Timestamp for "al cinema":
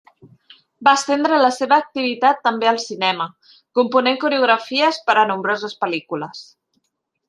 2.73-3.29